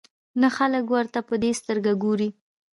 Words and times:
نه 0.41 0.47
خلک 0.57 0.85
ورته 0.93 1.19
په 1.27 1.35
دې 1.41 1.51
سترګه 1.59 1.91
ګوري. 2.03 2.29